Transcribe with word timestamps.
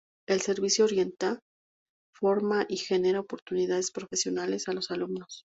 El 0.27 0.41
servicio 0.41 0.85
orienta, 0.85 1.39
forma 2.11 2.65
y 2.67 2.77
genera 2.77 3.19
oportunidades 3.19 3.91
profesionales 3.91 4.67
a 4.67 4.73
los 4.73 4.89
alumnos. 4.89 5.45